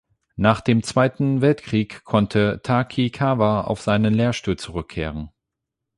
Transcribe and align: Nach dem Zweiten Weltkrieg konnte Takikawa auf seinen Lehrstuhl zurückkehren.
Nach 0.35 0.61
dem 0.61 0.81
Zweiten 0.81 1.41
Weltkrieg 1.41 2.03
konnte 2.05 2.59
Takikawa 2.63 3.65
auf 3.65 3.81
seinen 3.83 4.15
Lehrstuhl 4.15 4.57
zurückkehren. 4.57 5.29